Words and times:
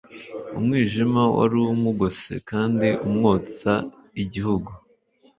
Umwijima 0.57 1.21
wari 1.35 1.57
umugose 1.75 2.33
kandi 2.49 2.87
umwotsa 3.07 3.71
igihugu. 4.23 4.71